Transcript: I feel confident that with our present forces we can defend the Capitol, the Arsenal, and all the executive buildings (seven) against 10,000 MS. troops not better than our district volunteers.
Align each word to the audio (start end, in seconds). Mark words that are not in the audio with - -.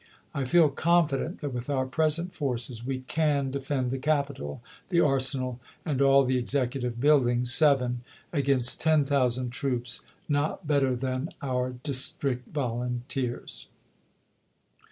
I 0.33 0.45
feel 0.45 0.69
confident 0.69 1.41
that 1.41 1.53
with 1.53 1.69
our 1.69 1.85
present 1.85 2.33
forces 2.33 2.83
we 2.83 3.01
can 3.01 3.51
defend 3.51 3.91
the 3.91 3.99
Capitol, 3.99 4.59
the 4.89 4.99
Arsenal, 4.99 5.59
and 5.85 6.01
all 6.01 6.25
the 6.25 6.39
executive 6.39 6.99
buildings 6.99 7.53
(seven) 7.53 8.01
against 8.33 8.81
10,000 8.81 9.43
MS. 9.43 9.51
troops 9.51 10.01
not 10.27 10.65
better 10.65 10.95
than 10.95 11.29
our 11.43 11.73
district 11.83 12.47
volunteers. 12.47 13.67